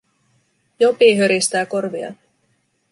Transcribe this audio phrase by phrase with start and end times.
[0.79, 2.17] Jopi höristää korviaan.